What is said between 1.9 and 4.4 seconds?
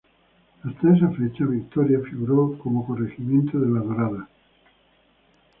figuró como corregimiento de La Dorada.